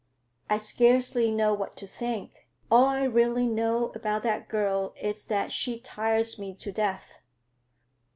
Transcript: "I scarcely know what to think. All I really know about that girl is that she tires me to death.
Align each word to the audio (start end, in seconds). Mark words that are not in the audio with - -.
"I 0.49 0.57
scarcely 0.57 1.29
know 1.29 1.53
what 1.53 1.75
to 1.77 1.85
think. 1.85 2.47
All 2.71 2.85
I 2.85 3.03
really 3.03 3.45
know 3.45 3.91
about 3.93 4.23
that 4.23 4.49
girl 4.49 4.95
is 4.99 5.25
that 5.25 5.51
she 5.51 5.79
tires 5.79 6.39
me 6.39 6.55
to 6.55 6.71
death. 6.71 7.19